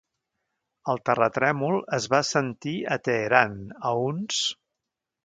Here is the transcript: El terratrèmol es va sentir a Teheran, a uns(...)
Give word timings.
El 0.93 1.01
terratrèmol 1.09 1.77
es 1.97 2.07
va 2.13 2.21
sentir 2.29 2.73
a 2.97 2.97
Teheran, 3.09 3.55
a 3.91 3.93
uns(...) 4.09 4.41